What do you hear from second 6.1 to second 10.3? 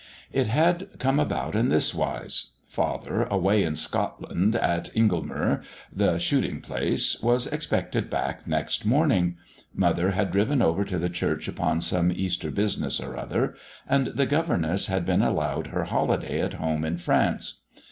shooting place, was expected back next morning; Mother